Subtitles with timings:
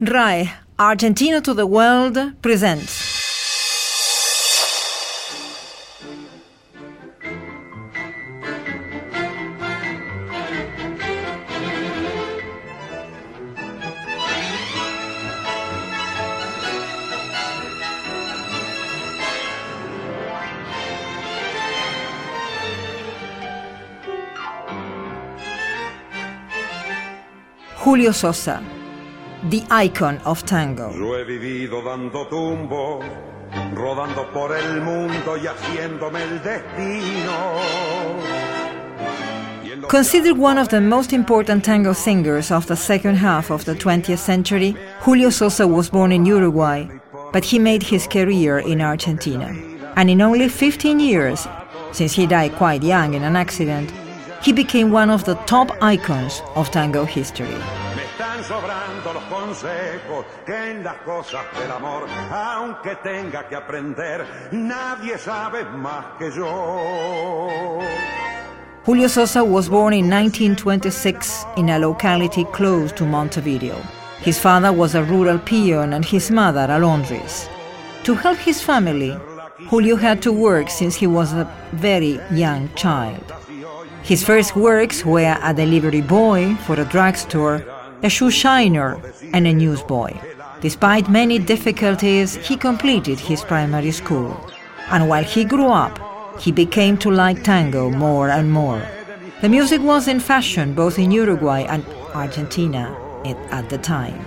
[0.00, 3.08] RAE Argentina to the World presents.
[27.78, 28.62] Julio Sosa,
[29.44, 30.90] the icon of tango.
[30.92, 33.00] Yo he vivido dando tumbo,
[33.74, 37.32] rodando por el mundo y haciéndome el destino.
[39.64, 43.50] Y en los Considered one of the most important tango singers of the second half
[43.50, 46.88] of the 20th century, Julio Sosa was born in Uruguay,
[47.32, 49.54] but he made his career in Argentina.
[49.96, 51.46] And in only 15 years,
[51.92, 53.90] since he died quite young in an accident,
[54.42, 57.56] he became one of the top icons of tango history.
[58.42, 65.64] Sobrando los consejos que en las cosas del amor, aunque tenga que aprender, nadie sabe
[65.64, 67.80] más que yo.
[68.86, 73.76] Julio Sosa was born in 1926 in a locality close to Montevideo.
[74.22, 77.48] His father was a rural peon and his mother a laundress.
[78.04, 79.14] To help his family,
[79.68, 83.32] Julio had to work since he was a very young child.
[84.02, 87.62] His first works were a delivery boy for a drugstore,
[88.02, 89.00] a shoe shiner,
[89.32, 90.12] and a newsboy.
[90.60, 94.38] Despite many difficulties, he completed his primary school.
[94.90, 95.98] And while he grew up,
[96.40, 98.82] he became to like tango more and more.
[99.40, 104.18] The music was in fashion both in Uruguay and Argentina at at the time.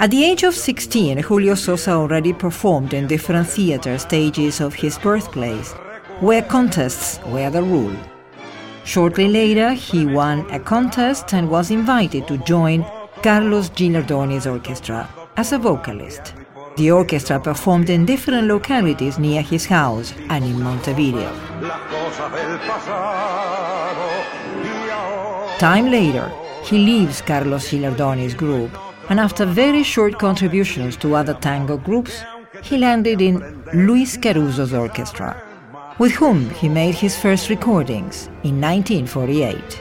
[0.00, 4.96] At the age of 16, Julio Sosa already performed in different theater stages of his
[4.96, 5.72] birthplace,
[6.20, 7.96] where contests were the rule.
[8.84, 12.86] Shortly later, he won a contest and was invited to join
[13.24, 16.32] Carlos Gilardoni's orchestra as a vocalist.
[16.76, 21.32] The orchestra performed in different localities near his house and in Montevideo.
[25.58, 26.30] Time later,
[26.62, 28.70] he leaves Carlos Gilardoni's group,
[29.08, 32.22] and after very short contributions to other tango groups,
[32.62, 35.42] he landed in Luis Caruso's orchestra,
[35.98, 39.80] with whom he made his first recordings in 1948.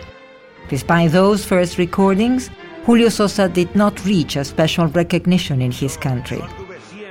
[0.70, 2.50] Despite those first recordings,
[2.86, 6.42] Julio Sosa did not reach a special recognition in his country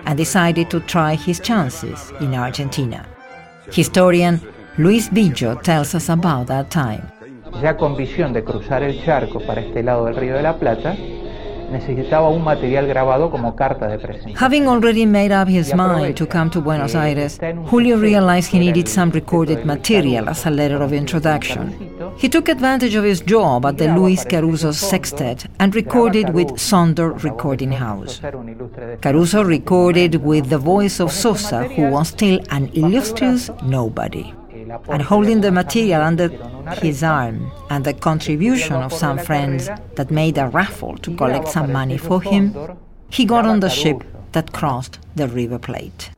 [0.05, 3.07] and decided to try his chances in Argentina.
[3.71, 4.41] Historian
[4.79, 7.11] Luis Billo tells us about that time.
[7.63, 10.95] ya con visión de cruzar el charco para este lado del Río de la Plata,
[11.71, 14.37] necesitaba un material grabado como carta de presentación.
[14.37, 17.39] Having already made up his mind to come to Buenos Aires,
[17.71, 21.75] Julio realized he needed some recorded material as a letter of introduction.
[22.17, 27.23] He took advantage of his job at the Luis Caruso Sextet and recorded with Sondor
[27.23, 28.21] Recording House.
[29.03, 34.33] Caruso recorded with the voice of Sosa, who was still an illustrious nobody.
[34.89, 36.29] And holding the material under
[36.75, 41.73] his arm and the contribution of some friends that made a raffle to collect some
[41.73, 42.55] money for him,
[43.11, 46.11] he got on the ship that crossed the River Plate.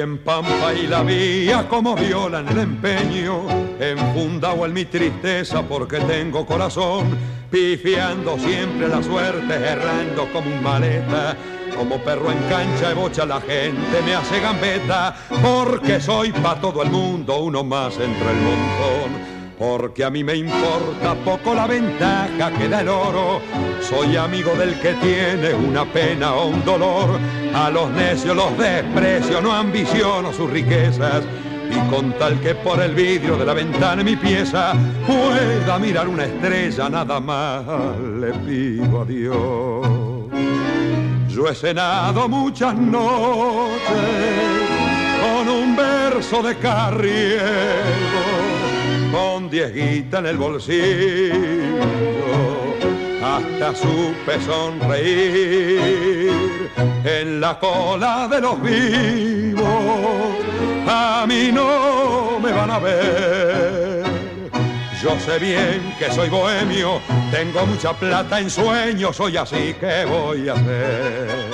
[0.00, 3.42] En Pampa y la vía como viola en el empeño,
[3.78, 7.16] enfundado en mi tristeza porque tengo corazón,
[7.50, 11.36] pifiando siempre la suerte, errando como un maleta,
[11.76, 16.82] como perro en cancha de bocha la gente me hace gambeta, porque soy pa' todo
[16.82, 19.39] el mundo uno más entre el montón.
[19.60, 23.42] Porque a mí me importa poco la ventaja que da el oro.
[23.82, 27.20] Soy amigo del que tiene una pena o un dolor.
[27.54, 31.24] A los necios los desprecio, no ambiciono sus riquezas.
[31.70, 34.72] y con tal que por el vidrio de la ventana de mi pieza
[35.06, 37.64] pueda mirar una estrella nada más
[38.18, 39.86] le pido a Dios.
[41.28, 43.80] Yo he cenado muchas noches
[45.22, 47.44] con un verso de carriego,
[49.12, 51.84] con diez en el bolsillo,
[53.22, 56.30] hasta supe sonreír
[57.04, 60.40] en la cola de los vivos
[60.90, 64.04] a mí no me van a ver.
[65.02, 70.48] Yo sé bien que soy bohemio, tengo mucha plata en sueños, soy así que voy
[70.48, 71.50] a hacer.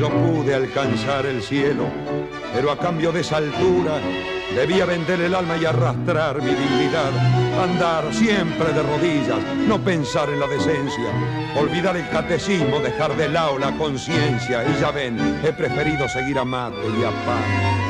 [0.00, 1.84] Yo pude alcanzar el cielo,
[2.54, 4.00] pero a cambio de esa altura
[4.54, 7.10] debía vender el alma y arrastrar mi dignidad,
[7.62, 11.10] andar siempre de rodillas, no pensar en la decencia,
[11.56, 14.64] olvidar el catecismo, dejar de lado la conciencia.
[14.64, 17.84] Y ya ven, he preferido seguir a mate y a pan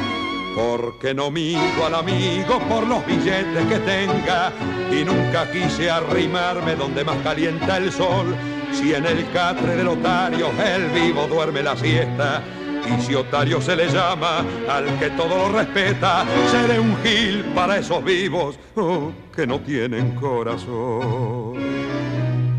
[0.54, 4.52] porque no miro al amigo por los billetes que tenga.
[4.90, 8.36] Y nunca quise arrimarme donde más calienta el sol.
[8.72, 12.42] Si en el catre del otario el vivo duerme la siesta
[12.86, 17.78] y si otario se le llama al que todo lo respeta, seré un gil para
[17.78, 21.54] esos vivos oh, que no tienen corazón.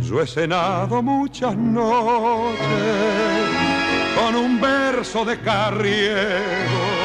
[0.01, 2.59] Yo he cenado muchas noches
[4.15, 6.95] con un verso de carriego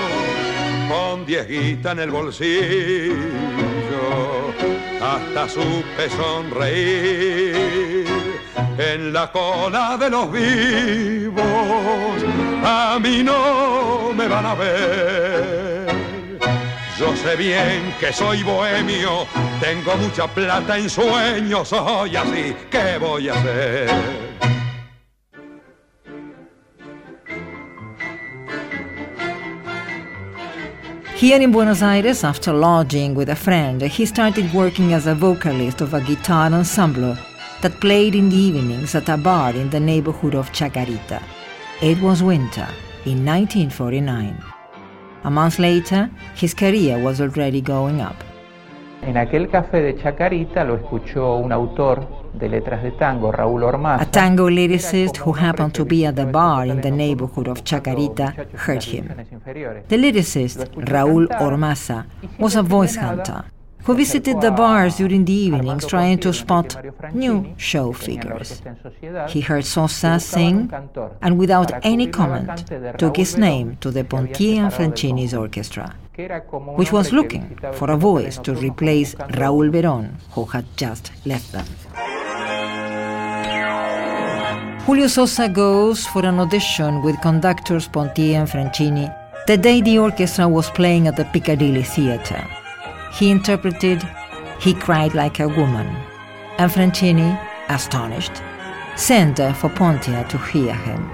[0.91, 3.15] con diez en el bolsillo,
[5.01, 8.10] hasta supe sonreír
[8.79, 11.45] en la cola de los vivos,
[12.65, 15.87] a mí no me van a ver.
[16.99, 19.27] Yo sé bien que soy bohemio,
[19.61, 23.89] tengo mucha plata en sueños, soy así, ¿qué voy a hacer?
[31.17, 35.83] Here in Buenos Aires, after lodging with a friend, he started working as a vocalist
[35.83, 37.17] of a guitar ensemble
[37.63, 41.21] that played in the evenings at a bar in the neighborhood of Chacarita.
[41.83, 42.67] It was winter
[43.05, 44.37] in 1949.
[45.25, 48.17] A month later, his career was already going up.
[49.03, 54.03] En aquel café de Chacarita lo escuchó un autor de letras de tango, Raúl Ormaza.
[54.03, 58.35] A tango lyricist who happened to be at the bar in the neighborhood of Chacarita
[58.55, 59.09] heard him.
[59.89, 62.07] The lyricist, Raúl Ormaza,
[62.39, 63.45] was a voice hunter
[63.85, 66.77] who visited the bars during the evenings trying to spot
[67.15, 68.63] new show figures.
[69.29, 70.73] He heard Sosa sing
[71.23, 72.67] and without any comment
[72.99, 75.95] took his name to the Pontier and Franchini's orchestra
[76.77, 81.67] which was looking for a voice to replace Raúl Berón, who had just left them.
[84.85, 89.15] Julio Sosa goes for an audition with conductors Pontier and Franchini
[89.47, 92.47] the day the orchestra was playing at the Piccadilly Theatre.
[93.13, 94.03] He interpreted
[94.61, 95.87] He Cried Like a Woman,
[96.59, 98.43] and Franchini, astonished,
[98.97, 101.09] sent for Pontier to hear him.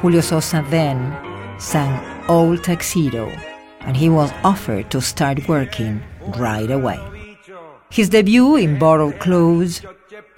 [0.00, 1.16] Julio Sosa then
[1.58, 1.98] sang
[2.28, 3.30] Old Tuxedo
[3.86, 6.02] and he was offered to start working
[6.38, 6.98] right away.
[7.90, 9.82] His debut in Borrowed Clothes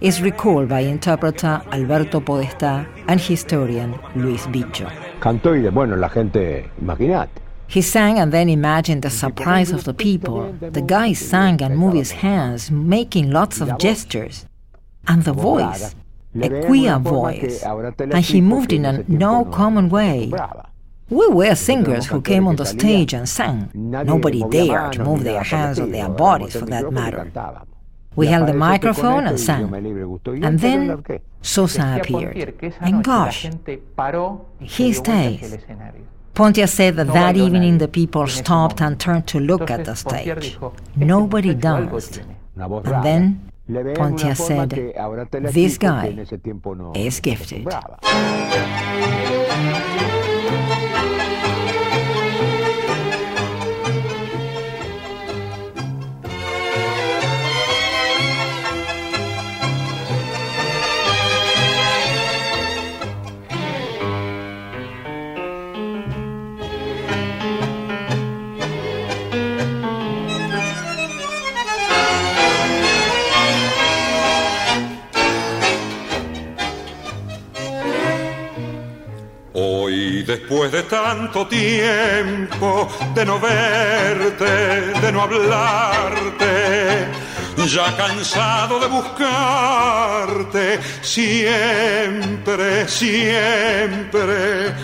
[0.01, 4.91] is recalled by interpreter Alberto Podestá and historian Luis Bicho.
[5.21, 7.46] Cantó y de, bueno, la gente, imagínate.
[7.69, 10.53] He sang and then imagined the surprise of the people.
[10.61, 14.47] The guy sang and moved his hands, making lots of gestures.
[15.09, 15.95] And the voice,
[16.41, 17.63] a queer voice.
[17.63, 20.33] And he moved in a no common way.
[21.09, 23.71] We were singers who came on the stage and sang.
[23.75, 27.31] Nobody dared to move their hands or their bodies for that matter.
[28.17, 29.73] We held the microphone and sang.
[30.43, 31.05] And then
[31.43, 32.73] Sosa appeared.
[32.81, 33.49] And gosh,
[34.61, 35.59] he stays.
[36.37, 40.59] Pontier said that that evening the people stopped and turned to look at the stage.
[40.95, 42.21] Nobody danced.
[42.59, 43.51] And then
[43.95, 44.69] Pontier said,
[45.55, 46.27] This guy
[46.95, 47.67] is gifted.
[80.27, 87.07] Después de tanto tiempo de no verte, de no hablarte,
[87.67, 94.75] ya cansado de buscarte, siempre, siempre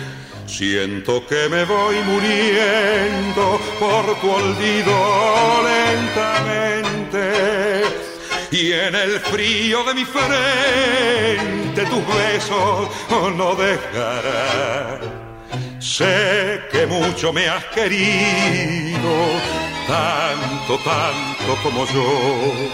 [0.53, 7.23] Siento que me voy muriendo por tu olvido lentamente.
[8.51, 12.87] Y en el frío de mi frente tus besos
[13.35, 15.02] no dejarán.
[15.83, 19.11] Sé que mucho me has querido,
[19.85, 22.71] tanto, tanto como yo.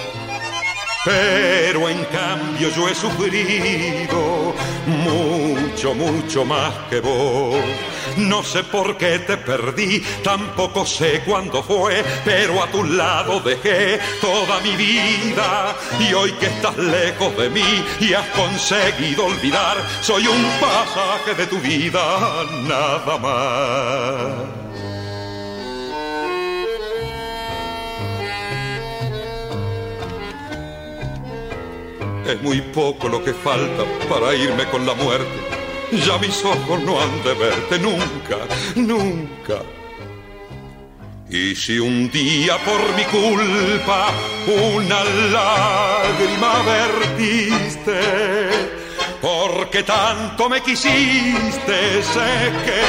[1.03, 4.53] Pero en cambio yo he sufrido
[4.89, 7.55] mucho, mucho más que vos.
[8.17, 13.99] No sé por qué te perdí, tampoco sé cuándo fue, pero a tu lado dejé
[14.19, 15.75] toda mi vida.
[15.99, 21.47] Y hoy que estás lejos de mí y has conseguido olvidar, soy un pasaje de
[21.47, 22.19] tu vida,
[22.67, 24.58] nada más.
[32.29, 35.25] Es muy poco lo que falta para irme con la muerte.
[36.05, 38.37] Ya mis ojos no han de verte nunca,
[38.75, 39.63] nunca.
[41.27, 44.11] Y si un día por mi culpa
[44.47, 47.99] una lágrima vertiste,
[49.19, 52.83] porque tanto me quisiste, sé que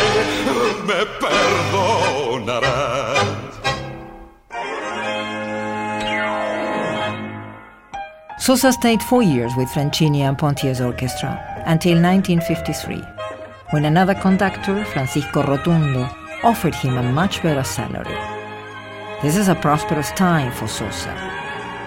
[0.87, 3.20] me perdonarás.
[8.41, 12.97] Sosa stayed four years with Franchini and Pontier's orchestra until 1953,
[13.69, 16.09] when another conductor, Francisco Rotundo,
[16.43, 18.17] offered him a much better salary.
[19.21, 21.15] This is a prosperous time for Sosa.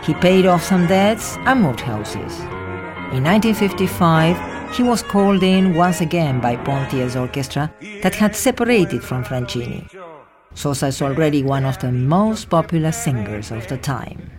[0.05, 2.39] He paid off some debts and moved houses.
[3.11, 9.23] In 1955, he was called in once again by Pontier's orchestra that had separated from
[9.23, 9.89] Franchini.
[10.53, 14.29] Sosa is already one of the most popular singers of the time.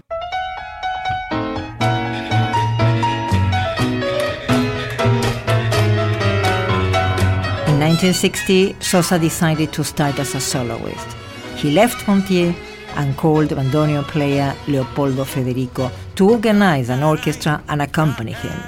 [7.95, 11.07] 1960, Sosa decided to start as a soloist.
[11.55, 12.53] He left Pontier
[12.97, 18.59] and called bandoneon player Leopoldo Federico to organize an orchestra and accompany him.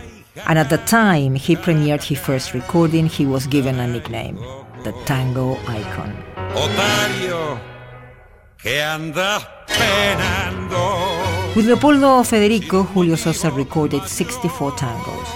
[0.46, 4.36] And at the time he premiered his first recording, he was given a nickname,
[4.84, 6.14] the Tango Icon.
[6.54, 7.58] Otario,
[8.62, 11.56] que anda penando.
[11.56, 15.28] With Leopoldo Federico, Julio Sosa recorded 64 tangos.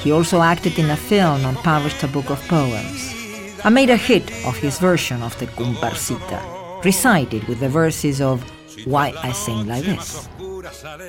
[0.00, 3.21] He also acted in a film and published a book of poems.
[3.64, 8.42] I made a hit of his version of the Comparsita, recited with the verses of
[8.86, 10.28] Why I Sing Like This.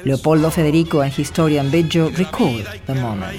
[0.05, 3.33] Leopoldo Federico and historian Bello record the moment.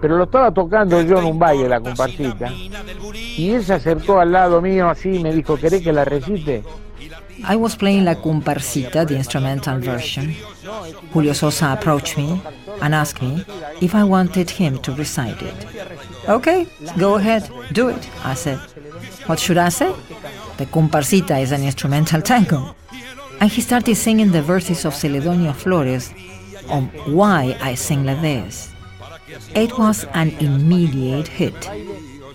[0.00, 2.50] Pero lo estaba tocando yo en un baile la comparsita
[3.36, 6.64] y él se acercó al lado mío así y me dijo, ¿querés que la recite?
[7.44, 10.34] I was playing La Comparsita, the instrumental version.
[11.12, 12.40] Julio Sosa approached me
[12.80, 13.44] and asked me
[13.80, 15.66] if I wanted him to recite it.
[16.28, 16.66] Okay,
[16.98, 18.58] go ahead, do it, I said.
[19.26, 19.92] What should I say?
[20.56, 22.74] The Comparsita is an instrumental tango.
[23.40, 26.12] And he started singing the verses of Celedonio Flores
[26.68, 28.72] on Why I Sing Like This.
[29.54, 31.68] It was an immediate hit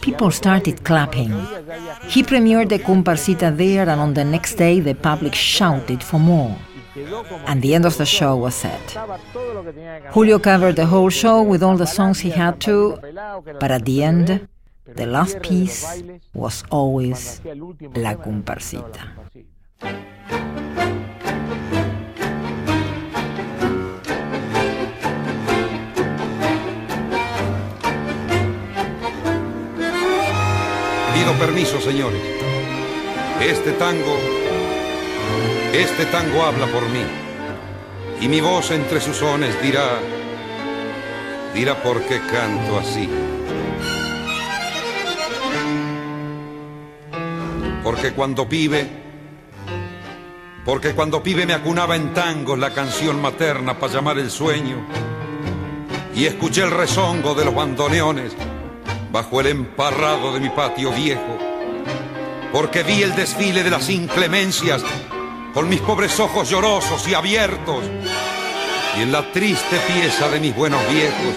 [0.08, 1.32] people started clapping.
[2.14, 6.56] He premiered the comparsita there, and on the next day, the public shouted for more.
[7.50, 8.86] And the end of the show was set.
[10.14, 12.98] Julio covered the whole show with all the songs he had to,
[13.62, 14.48] but at the end,
[15.00, 15.84] the last piece
[16.34, 17.42] was always
[18.04, 19.04] La Comparsita.
[31.38, 32.22] Permiso, señores.
[33.42, 34.18] Este tango,
[35.74, 37.04] este tango habla por mí.
[38.20, 40.00] Y mi voz entre sus sones dirá,
[41.54, 43.08] dirá por qué canto así.
[47.84, 48.88] Porque cuando pibe,
[50.66, 54.86] porque cuando pibe me acunaba en tangos la canción materna para llamar el sueño.
[56.16, 58.36] Y escuché el rezongo de los bandoneones
[59.12, 61.38] bajo el emparrado de mi patio viejo,
[62.52, 64.84] porque vi el desfile de las inclemencias
[65.54, 67.84] con mis pobres ojos llorosos y abiertos,
[68.98, 71.36] y en la triste pieza de mis buenos viejos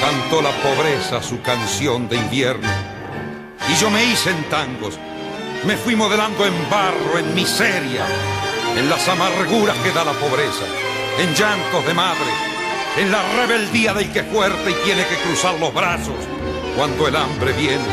[0.00, 2.68] cantó la pobreza su canción de invierno.
[3.68, 4.98] Y yo me hice en tangos,
[5.64, 8.06] me fui modelando en barro, en miseria,
[8.76, 10.64] en las amarguras que da la pobreza,
[11.18, 12.30] en llantos de madre,
[12.96, 16.16] en la rebeldía del que es fuerte y tiene que cruzar los brazos
[16.76, 17.84] cuando el hambre viene.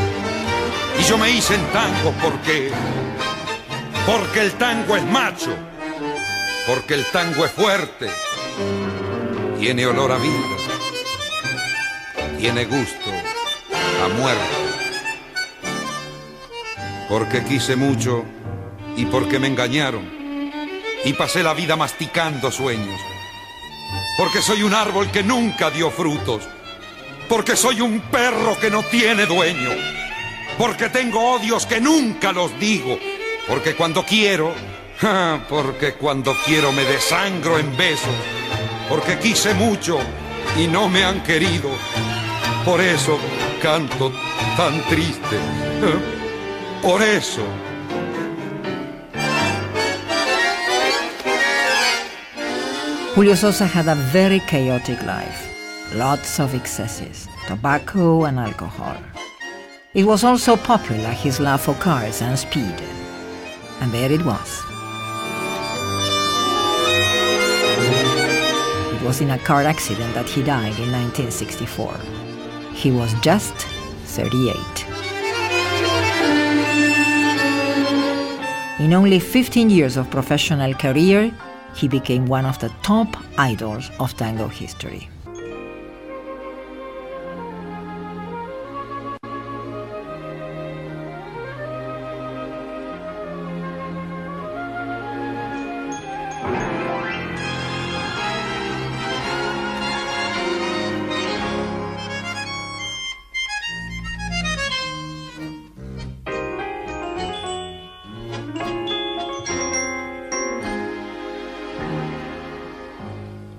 [1.00, 2.72] Y yo me hice en tango porque,
[4.06, 5.56] porque el tango es macho,
[6.68, 8.10] porque el tango es fuerte,
[9.60, 10.58] tiene olor a vida,
[12.38, 13.12] tiene gusto
[14.04, 14.44] a muerte.
[17.08, 18.24] Porque quise mucho
[18.96, 20.20] y porque me engañaron
[21.04, 23.00] y pasé la vida masticando sueños.
[24.18, 26.48] Porque soy un árbol que nunca dio frutos.
[27.30, 29.70] Porque soy un perro que no tiene dueño.
[30.58, 32.98] Porque tengo odios que nunca los digo.
[33.48, 34.54] Porque cuando quiero,
[35.50, 38.10] porque cuando quiero me desangro en besos.
[38.90, 40.00] Porque quise mucho
[40.58, 41.70] y no me han querido.
[42.66, 43.20] Por eso
[43.62, 44.12] canto
[44.58, 45.38] tan triste.
[46.82, 47.44] Por eso.
[53.14, 55.49] Julio Sosa had a very chaotic life.
[55.94, 58.96] Lots of excesses, tobacco and alcohol.
[59.96, 62.80] It was also popular his love for cars and speed.
[63.82, 64.62] And there it was.
[68.94, 71.98] It was in a car accident that he died in 1964.
[72.76, 73.56] He was just
[74.06, 74.56] 38.
[78.80, 81.34] In only 15 years of professional career,
[81.74, 83.08] he became one of the top
[83.40, 85.10] idols of tango history.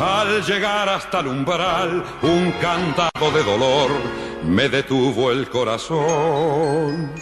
[0.00, 3.90] al llegar hasta el umbral, un cantado de dolor
[4.44, 7.12] me detuvo el corazón.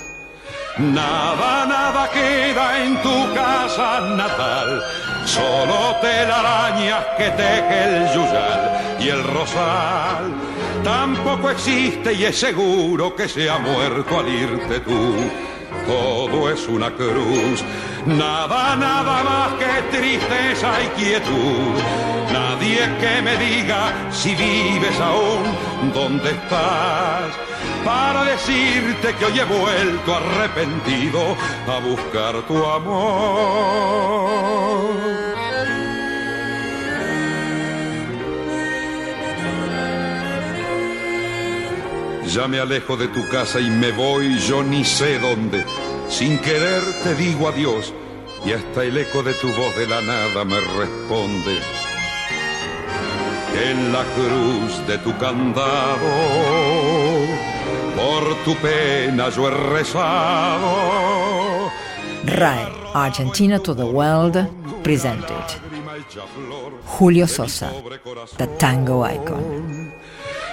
[0.78, 4.82] Nada, nada queda en tu casa natal,
[5.24, 10.34] solo telarañas que teje el yuyal y el rosal.
[10.84, 15.14] Tampoco existe y es seguro que se ha muerto al irte tú.
[15.86, 17.64] Todo es una cruz,
[18.04, 22.06] nada, nada más que tristeza y quietud
[22.66, 25.44] Nadie que me diga si vives aún,
[25.94, 27.30] dónde estás,
[27.84, 31.36] para decirte que hoy he vuelto arrepentido
[31.68, 32.96] a buscar tu amor.
[42.26, 45.64] Ya me alejo de tu casa y me voy yo ni sé dónde.
[46.08, 47.94] Sin querer te digo adiós
[48.44, 51.85] y hasta el eco de tu voz de la nada me responde
[53.56, 56.10] en la cruz de tu candado,
[57.96, 61.70] por tu pena yo he rezado.
[62.24, 64.46] RAE, Argentina to the World,
[64.82, 65.44] presented
[66.84, 67.70] Julio Sosa,
[68.36, 69.92] the tango icon.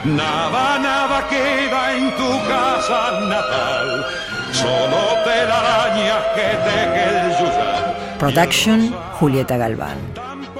[0.05, 4.05] Nada, nada queda en tu casa natal,
[4.51, 7.83] solo telarañas que teje el yuyal.
[8.19, 8.79] Production,
[9.19, 9.97] Julieta Galván.